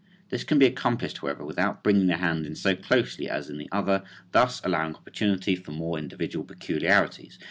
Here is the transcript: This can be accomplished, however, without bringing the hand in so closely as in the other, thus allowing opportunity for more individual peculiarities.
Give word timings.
This 0.29 0.43
can 0.43 0.57
be 0.57 0.65
accomplished, 0.65 1.19
however, 1.19 1.45
without 1.45 1.83
bringing 1.83 2.07
the 2.07 2.17
hand 2.17 2.47
in 2.47 2.55
so 2.55 2.75
closely 2.75 3.29
as 3.29 3.51
in 3.51 3.59
the 3.59 3.69
other, 3.71 4.01
thus 4.31 4.59
allowing 4.63 4.95
opportunity 4.95 5.55
for 5.55 5.73
more 5.73 5.99
individual 5.99 6.43
peculiarities. 6.43 7.37